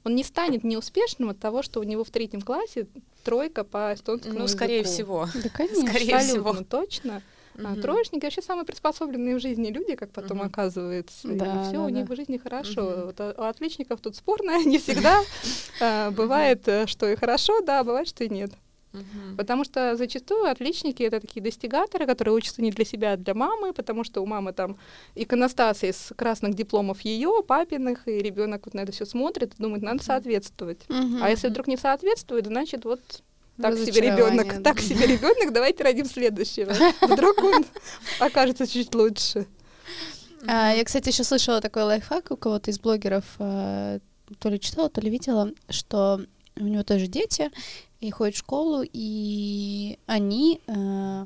[0.04, 2.88] он не станет неуспешным от того, что у него в третьем классе
[3.24, 4.94] тройка по эстонскому Ну, скорее языку.
[4.94, 5.28] всего.
[5.36, 5.88] Да, конечно.
[5.88, 6.56] Скорее всего.
[6.64, 7.22] точно.
[7.58, 7.82] А Мгм.
[7.82, 10.48] троечники вообще самые приспособленные в жизни люди, как потом Мгм.
[10.48, 11.28] оказывается.
[11.28, 12.14] Да, и все да, у них да.
[12.14, 12.82] в жизни хорошо.
[12.82, 13.06] Мгм.
[13.08, 15.22] Вот, а у отличников тут спорно, не всегда.
[15.82, 18.52] А, Бывает, э, что и хорошо, да, а бывает, что и нет.
[18.94, 19.38] Мгм.
[19.38, 23.74] Потому что зачастую отличники это такие достигаторы, которые учатся не для себя, а для мамы,
[23.74, 24.78] потому что у мамы там
[25.16, 29.84] иконостас из красных дипломов ее, папиных, и ребенок вот на это все смотрит и думает,
[29.84, 30.80] надо соответствовать.
[31.22, 33.02] А если вдруг не соответствует, значит вот
[33.62, 36.74] так себе ребенок, так себе ребенок, давайте родим следующего.
[37.02, 37.66] Вдруг он
[38.20, 39.46] окажется чуть лучше.
[40.48, 44.00] А, я, кстати, еще слышала такой лайфхак у кого-то из блогеров, а,
[44.40, 46.22] то ли читала, то ли видела, что
[46.56, 47.52] у него тоже дети,
[48.02, 51.26] и ходят в школу, и они, э,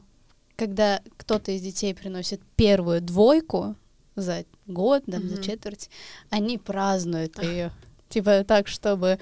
[0.55, 3.75] когда кто-то из детей приносит первую двойку
[4.15, 5.41] за год, да, за Мгм.
[5.41, 5.89] четверть,
[6.29, 7.71] они празднуют ее.
[8.09, 9.19] Типа так, чтобы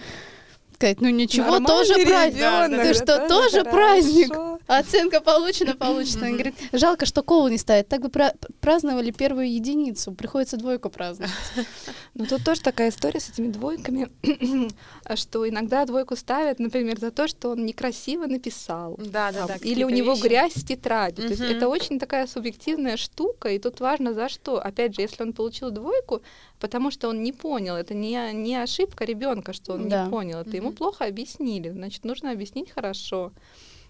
[0.74, 2.38] сказать, ну ничего, Нормальный тоже праздник.
[2.38, 4.28] ребёнок, Ты да, что, тоже тоже праздник?
[4.34, 4.60] хорошо.
[4.68, 6.28] Оценка получена, получена.
[6.28, 7.88] Он говорит, жалко, что колу не ставят.
[7.90, 10.14] Так бы пра- праздновали первую единицу.
[10.14, 11.34] Приходится двойку праздновать.
[12.16, 14.08] Ну тут тоже такая история с этими двойками,
[15.16, 18.96] что иногда двойку ставят, например, за то, что он некрасиво написал.
[19.00, 19.56] Да, да, да.
[19.62, 21.22] Или у него грязь в тетради.
[21.22, 24.60] То есть это очень такая субъективная штука, и тут важно за что.
[24.60, 26.22] Опять же, если он получил двойку,
[26.60, 30.06] потому что он не понял, это не, не ошибка ребенка, что он Да.
[30.06, 33.32] не понял, это ему плохо объяснили, значит, нужно объяснить хорошо.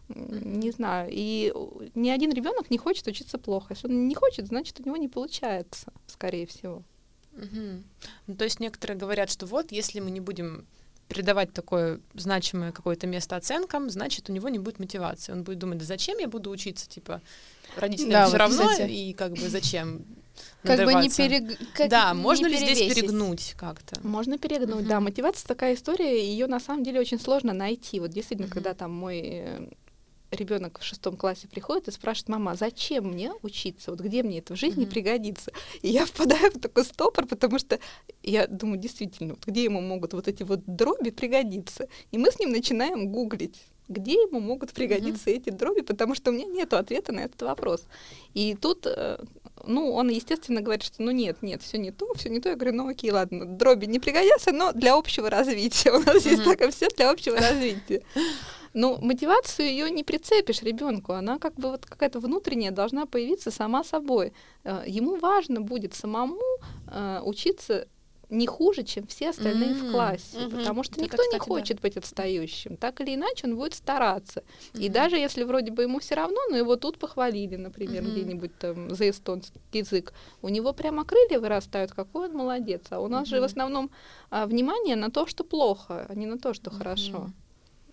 [0.10, 1.10] Не знаю.
[1.12, 3.68] И у- ни один ребенок не хочет учиться плохо.
[3.74, 6.84] Если он не хочет, значит, у него не получается, скорее всего.
[7.32, 7.84] Мгм.
[8.28, 10.66] Ну, то есть некоторые говорят, что вот, если мы не будем
[11.08, 15.32] придавать такое значимое какое-то место оценкам, значит, у него не будет мотивации.
[15.32, 17.22] Он будет думать, да зачем я буду учиться, типа,
[17.78, 18.92] родителям Да, все вот, равно, кстати.
[18.92, 20.06] и как бы зачем
[20.64, 21.58] Как бы не перег...
[21.74, 24.00] как Да, не можно ли здесь перегнуть как-то?
[24.08, 24.88] Можно перегнуть, Мгм.
[24.88, 25.00] да.
[25.00, 28.00] Мотивация такая история, ее на самом деле очень сложно найти.
[28.00, 28.54] Вот действительно, Мгм.
[28.54, 29.70] когда там мой
[30.32, 33.92] ребенок в шестом классе приходит и спрашивает, мама, зачем мне учиться?
[33.92, 34.92] Вот где мне это в жизни Мгм.
[34.92, 35.52] пригодится?
[35.82, 37.80] И я впадаю в такой стопор, потому что
[38.24, 41.88] я думаю, действительно, вот где ему могут вот эти вот дроби пригодиться?
[42.12, 46.34] И мы с ним начинаем гуглить где ему могут пригодиться эти дроби, потому что у
[46.34, 47.84] меня нет ответа на этот вопрос.
[48.34, 49.18] И тут, э,
[49.66, 52.50] ну, он, естественно, говорит, что ну нет, нет, все не то, все не то.
[52.50, 55.92] Я говорю, ну окей, ладно, дроби не пригодятся, но для общего развития.
[55.94, 56.44] У нас есть Мгм.
[56.46, 58.02] только все для общего развития.
[58.76, 63.84] Ну, мотивацию ее не прицепишь ребенку, она как бы вот какая-то внутренняя должна появиться сама
[63.84, 64.34] собой.
[64.64, 66.42] Э, Ему важно будет самому
[66.88, 67.88] э, учиться
[68.34, 70.50] не хуже, чем все остальные в М, классе, мгм.
[70.58, 71.56] потому что Это, никто не кстати, да.
[71.56, 72.78] хочет быть отстающим.
[72.78, 74.44] Так или иначе, он будет стараться.
[74.74, 74.94] И Мгм.
[74.94, 78.12] даже если вроде бы ему все равно, но его тут похвалили, например, Мгм.
[78.12, 82.82] где-нибудь там за эстонский язык, у него прямо крылья вырастают, какой он молодец.
[82.90, 83.90] А у нас же в основном
[84.30, 87.30] а, внимание на то, что плохо, а не на то, что хорошо.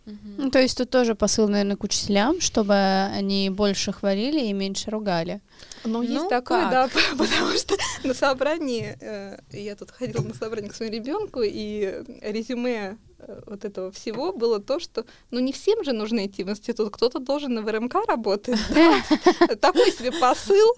[0.07, 0.35] Мгм.
[0.39, 4.91] Ну, то есть тут тоже посыл, наверное, к учителям, чтобы они больше хвалили и меньше
[4.91, 5.41] ругали.
[5.85, 6.71] Но есть Ну, такое, как?
[6.71, 12.03] да, потому что на собрании, э, я тут ходила на собрание к своему ребенку, и
[12.23, 16.51] резюме э, вот этого всего было то, что, ну, не всем же нужно идти в
[16.51, 18.59] институт, кто-то должен на ВРМК работать.
[18.75, 19.03] да.
[19.61, 20.75] Такой себе посыл,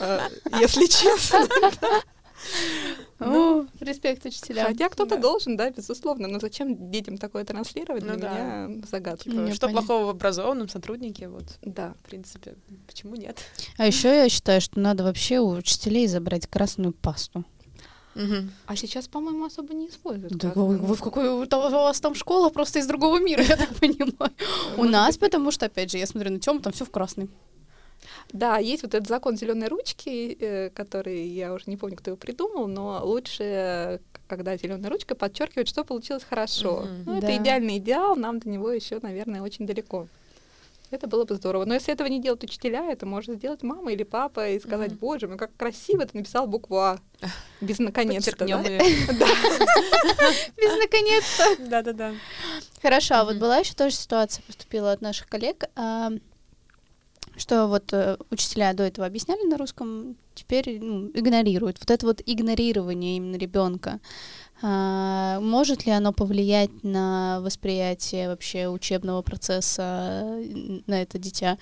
[0.00, 0.20] э,
[0.60, 1.46] если честно.
[3.20, 4.66] Ну, респект учителям.
[4.66, 5.22] Хотя кто-то Да.
[5.22, 8.66] должен, да, безусловно, но зачем детям такое транслировать, Ну для да.
[8.66, 9.24] меня загадка.
[9.30, 9.68] Типа, что понятно.
[9.68, 11.28] плохого в образованном сотруднике?
[11.28, 11.94] Вот, Да.
[12.02, 12.54] в принципе,
[12.86, 13.38] почему нет?
[13.78, 17.44] А еще я считаю, что надо вообще у учителей забрать красную пасту.
[18.14, 18.52] Мгм.
[18.66, 20.34] А сейчас, по-моему, особо не используют.
[20.36, 23.68] Да вы, вы в какой у вас там школа просто из другого мира, я так
[23.80, 24.32] понимаю.
[24.76, 27.28] У нас, потому что, опять же, я смотрю на Тему, там все в красный.
[28.34, 32.16] Да, есть вот этот закон зеленой ручки, э, который я уже не помню, кто его
[32.18, 36.80] придумал, но лучше, когда зеленая ручка подчеркивает, что получилось хорошо.
[36.82, 37.02] Мгм.
[37.06, 37.28] Ну, Да.
[37.28, 40.08] это идеальный идеал, нам до него еще, наверное, очень далеко.
[40.90, 41.64] Это было бы здорово.
[41.64, 44.98] Но если этого не делают учителя, это может сделать мама или папа и сказать, Мгм.
[44.98, 46.98] боже мой, как красиво ты написал букву А.
[47.60, 48.44] Без наконец-то.
[48.46, 48.62] Да?
[50.56, 51.56] Без наконец-то.
[51.68, 52.14] Да-да-да.
[52.82, 55.64] Хорошо, а вот была еще тоже ситуация, поступила от наших коллег,
[57.36, 61.78] что вот э, учителя до этого объясняли на русском, теперь ну, игнорируют.
[61.80, 64.00] Вот это вот игнорирование именно ребенка.
[64.62, 71.58] а, может ли оно повлиять на восприятие вообще учебного процесса э, на это дитя,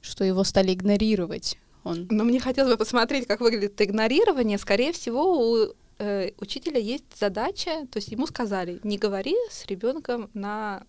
[0.00, 1.58] что его стали игнорировать?
[1.84, 4.58] Он Но мне хотелось бы посмотреть, как выглядит игнорирование.
[4.58, 10.28] Скорее всего, у э, учителя есть задача, то есть ему сказали, не говори с ребенком
[10.34, 10.82] на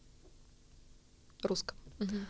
[1.43, 1.77] русском.
[1.99, 2.25] Мгм.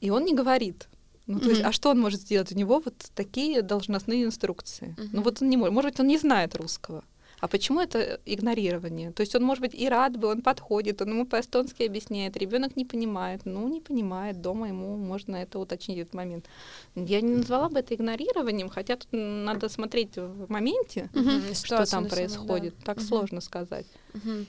[0.00, 0.88] И он не говорит.
[1.26, 1.68] Ну, то есть, Мгм.
[1.68, 2.52] а что он может сделать?
[2.52, 4.94] У него вот такие должностные инструкции.
[4.98, 5.22] Ну, Мгм.
[5.22, 5.74] вот он не может.
[5.74, 7.02] Может быть, он не знает русского.
[7.40, 9.10] А почему это игнорирование?
[9.12, 12.76] То есть он, может быть, и рад бы, он подходит, он ему по-эстонски объясняет, ребенок
[12.76, 13.42] не понимает.
[13.44, 16.46] Ну, не понимает, дома ему можно это уточнить, этот момент.
[16.94, 21.54] Я не назвала бы это игнорированием, хотя тут надо смотреть в моменте, Мгм.
[21.54, 22.74] что там происходит.
[22.78, 22.84] да.
[22.84, 23.06] Так Мгм.
[23.06, 23.86] сложно сказать.
[24.14, 24.46] Мгм.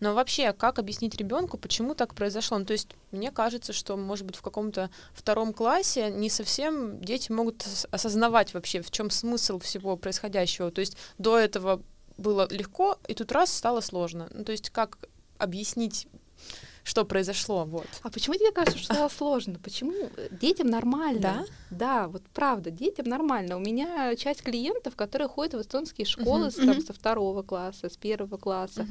[0.00, 2.58] Но вообще, как объяснить ребенку, почему так произошло?
[2.58, 7.32] Ну, то есть, мне кажется, что, может быть, в каком-то втором классе не совсем дети
[7.32, 10.70] могут ос- осознавать вообще, в чем смысл всего происходящего.
[10.70, 11.82] То есть до этого
[12.16, 14.28] было легко, и тут раз стало сложно.
[14.32, 14.98] Ну, то есть, как
[15.38, 16.06] объяснить,
[16.84, 17.86] что произошло, вот.
[18.02, 19.58] А почему тебе кажется, что стало сложно?
[19.58, 21.20] Почему э, детям нормально?
[21.20, 21.44] Да?
[21.70, 23.56] Да, вот правда, детям нормально.
[23.56, 26.50] У меня часть клиентов, которые ходят в эстонские школы Мгм.
[26.50, 26.80] с, там, Мгм.
[26.86, 28.86] со второго класса, с первого класса.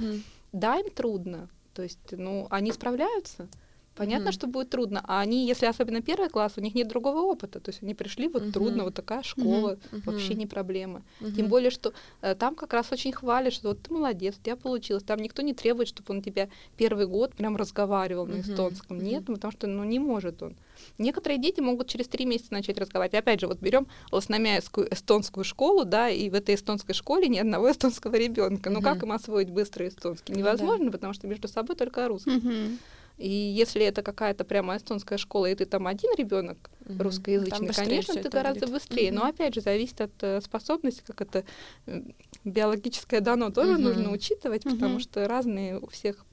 [0.54, 1.50] Да, им трудно.
[1.74, 3.48] То есть, ну, они справляются,
[3.96, 4.34] Понятно, Мгм.
[4.34, 7.70] что будет трудно, а они, если особенно первый класс, у них нет другого опыта, то
[7.70, 8.52] есть они пришли, вот Мгм.
[8.52, 10.02] трудно, вот такая школа, Мгм.
[10.06, 11.04] вообще не проблема.
[11.20, 11.34] Мгм.
[11.36, 14.56] Тем более, что э, там как раз очень хвалят, что вот ты молодец, у тебя
[14.56, 15.04] получилось.
[15.04, 18.98] Там никто не требует, чтобы он тебя первый год прям разговаривал на Мгм, эстонском.
[18.98, 19.06] мгм.
[19.06, 20.56] Нет, потому что ну, не может он.
[20.98, 23.20] Некоторые дети могут через три месяца начать разговаривать.
[23.20, 27.70] Опять же, вот берем лосномяйскую эстонскую школу, да, и в этой эстонской школе ни одного
[27.72, 28.72] эстонского ребенка.
[28.72, 30.34] Ну как им освоить быстро эстонский?
[30.34, 30.40] Ну.
[30.40, 32.32] Невозможно, потому что между собой только русский.
[32.32, 32.80] Мгм.
[33.24, 37.04] И если это какая-то прямо эстонская школа, и ты там один ребенок Мгм.
[37.04, 38.74] русскоязычный, Там конечно, ты гораздо будет.
[38.74, 39.14] быстрее.
[39.14, 39.30] Но Мгм.
[39.30, 41.46] опять же, зависит от э, способности, как это
[41.86, 42.02] э,
[42.44, 43.84] биологическое дано тоже Мгм.
[43.84, 46.26] нужно учитывать, потому что разные у всех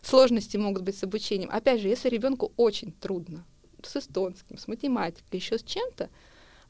[0.00, 1.50] сложности могут быть с обучением.
[1.52, 3.44] Опять же, если ребенку очень трудно
[3.82, 6.08] с эстонским, с математикой, еще с чем-то,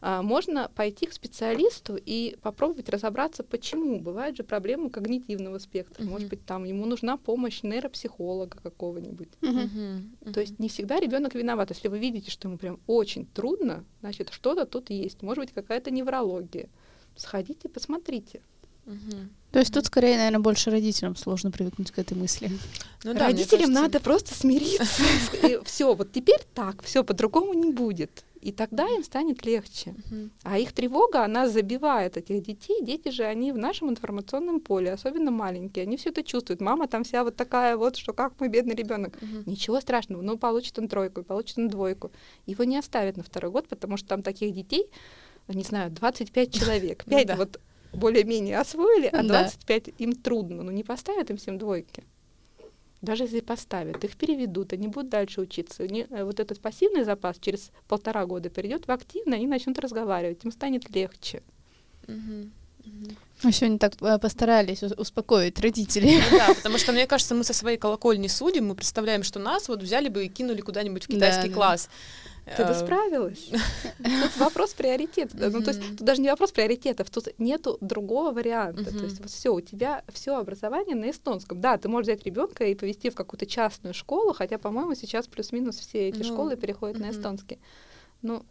[0.01, 3.99] можно пойти к специалисту и попробовать разобраться, почему.
[3.99, 6.03] Бывают же проблемы когнитивного спектра.
[6.03, 6.13] Мгм.
[6.13, 9.29] Может быть, там ему нужна помощь нейропсихолога какого-нибудь.
[9.41, 10.13] Мгм.
[10.21, 10.33] Мгм.
[10.33, 11.71] То есть не всегда ребенок виноват.
[11.71, 15.23] Если вы видите, что ему прям очень трудно, значит, что-то тут есть.
[15.23, 16.69] Может быть, какая-то неврология.
[17.17, 18.43] Сходите, посмотрите.
[18.85, 19.31] Мгм.
[19.51, 22.51] То есть тут скорее, наверное, больше родителям сложно привыкнуть к этой мысли.
[23.03, 24.85] Ну да, Родителям кажется, надо просто смириться.
[25.65, 28.25] Все, вот теперь так, все по-другому не будет.
[28.41, 29.95] И тогда им станет легче.
[30.43, 32.83] А их тревога, она забивает этих детей.
[32.83, 36.61] Дети же, они в нашем информационном поле, особенно маленькие, они все это чувствуют.
[36.61, 39.19] Мама там вся вот такая вот, что как мой бедный ребенок.
[39.47, 42.11] Ничего страшного, ну получит он тройку, получит он двойку.
[42.47, 44.91] Его не оставят на второй год, потому что там таких детей,
[45.49, 47.03] не знаю, 25 человек.
[47.07, 47.37] Ну 5 да.
[47.37, 47.61] вот
[47.93, 49.43] более-менее освоили, а Да.
[49.43, 50.63] 25 им трудно.
[50.63, 52.05] Ну не поставят им всем двойки.
[53.07, 55.85] Даже если поставят, их переведут, они будут дальше учиться.
[55.85, 60.45] Они, э, вот этот пассивный запас через полтора года перейдет в активный, они начнут разговаривать,
[60.45, 61.43] им станет легче.
[62.09, 62.51] Мгм.
[63.45, 66.21] Мы сегодня так э, постарались ус- успокоить родителей.
[66.31, 69.69] Ну да, потому что, мне кажется, мы со своей колокольни судим, мы представляем, что нас
[69.69, 71.55] вот взяли бы и кинули куда-нибудь в Да, китайский да.
[71.55, 71.89] класс.
[72.55, 73.51] Ты бы Э, справилась.
[73.99, 75.51] Тут вопрос приоритета.
[75.51, 78.85] Ну, то есть тут даже не вопрос приоритетов, тут нету другого варианта.
[78.85, 81.61] То есть вот все, у тебя все образование на эстонском.
[81.61, 85.77] Да, ты можешь взять ребенка и повести в какую-то частную школу, хотя, по-моему, сейчас плюс-минус
[85.77, 87.59] все эти Ну, школы переходят на эстонский.
[88.23, 88.45] Ну,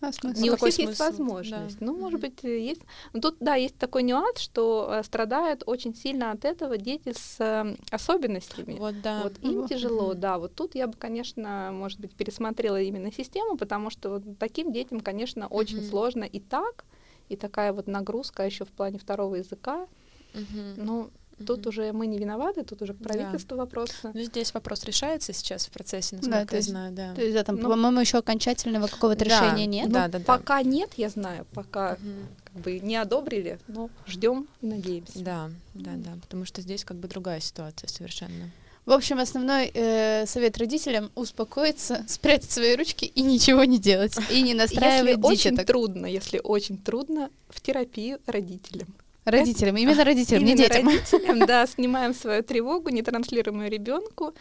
[0.00, 0.40] А смысл?
[0.40, 1.02] не у всех есть смысл?
[1.02, 1.78] возможность.
[1.80, 1.86] Да.
[1.86, 2.30] Ну, может Мгм.
[2.30, 2.82] быть, э, есть.
[3.12, 7.36] Но тут, да, есть такой нюанс, что э, страдают очень сильно от этого дети с
[7.40, 8.78] э, особенностями.
[8.78, 9.22] Вот да.
[9.22, 9.68] Вот им Мгм.
[9.68, 10.38] тяжело, да.
[10.38, 15.00] Вот тут я бы, конечно, может быть, пересмотрела именно систему, потому что вот таким детям,
[15.00, 15.88] конечно, очень Мгм.
[15.90, 16.84] сложно и так,
[17.28, 19.86] и такая вот нагрузка еще в плане второго языка.
[20.34, 20.74] Мгм.
[20.76, 21.10] Ну,
[21.46, 21.68] тут Мгм.
[21.68, 23.08] уже мы не виноваты, тут уже к Да.
[23.08, 24.10] правительству вопросы.
[24.14, 27.14] Ну, здесь вопрос решается сейчас в процессе, Да, насколько то я есть- знаю, да.
[27.14, 29.90] То есть, да, там, Ну, по-моему, еще окончательного какого-то Да, решения нет.
[29.90, 30.24] да, Ну, да, да.
[30.24, 32.26] Пока нет, я знаю, пока Мгм.
[32.44, 35.18] как бы не одобрили, но ждем и надеемся.
[35.18, 38.50] Да, да, да, потому что здесь как бы другая ситуация совершенно.
[38.86, 44.14] В общем, основной э, совет родителям успокоиться, спрятать свои ручки и ничего не делать.
[44.30, 45.64] И не Если настраивать очень детей.
[45.64, 48.88] трудно, если очень трудно, в терапию родителям.
[49.24, 50.88] Родителям, именно родителям, не Именно детям.
[50.88, 54.34] родителям, да, снимаем свою тревогу, не транслируем ее ребенку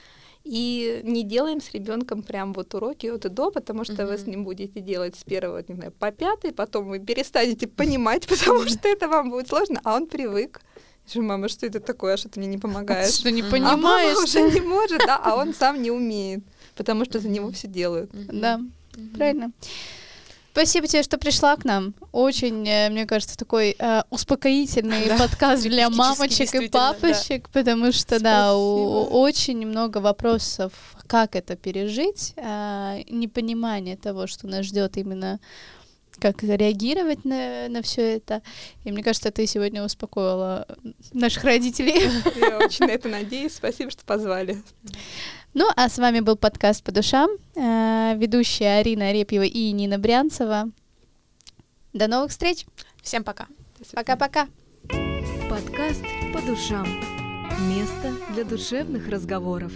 [0.43, 4.27] и не делаем с ребенком прям вот уроки от и до, потому что вы с
[4.27, 8.89] ним будете делать с первого, не знаю, по пятый, потом вы перестанете понимать, потому что
[8.89, 10.59] это вам будет сложно, а он привык.
[11.07, 13.13] Говорю, мама, что это такое, а что ты мне не помогаешь?
[13.13, 13.55] Что не Мгм.
[13.55, 14.17] А мама понимаешь?
[14.17, 16.43] уже не может, да, а он сам не умеет,
[16.75, 18.09] потому что за него все делают.
[18.13, 18.61] Да,
[19.15, 19.51] правильно.
[20.53, 21.95] Спасибо тебе, что пришла к нам.
[22.11, 26.93] Очень, э, мне кажется, такой э, успокоительный Да, подкаст для мамочек и действительно, да.
[26.93, 29.17] папочек, потому что, да, у- Спасибо.
[29.17, 30.71] очень много вопросов,
[31.07, 35.39] как это пережить, а, непонимание того, что нас ждет именно
[36.19, 38.41] как реагировать на, на все это.
[38.83, 40.67] И мне кажется, ты сегодня успокоила
[41.11, 42.09] наших родителей.
[42.35, 43.55] Я очень на это надеюсь.
[43.55, 44.61] Спасибо, что позвали.
[45.53, 47.29] Ну, а с вами был подкаст «По душам».
[47.55, 50.71] Э, Ведущая Арина Арепьева и Нина Брянцева.
[51.93, 52.65] До новых встреч.
[53.03, 53.47] Всем пока.
[53.93, 54.47] Пока-пока.
[55.49, 56.87] Подкаст «По душам».
[57.69, 59.73] Место для душевных разговоров.